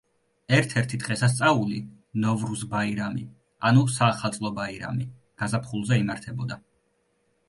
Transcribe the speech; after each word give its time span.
ერთ–ერთი 0.59 0.97
დღესასწაული, 1.01 1.75
ნოვრუზ 2.23 2.63
ბაირამი 2.71 3.25
ანუ 3.71 3.83
საახალწლო 3.97 4.51
ბაირამი 4.61 5.07
გაზაფხულზე 5.43 6.01
იმართებოდა. 6.05 6.59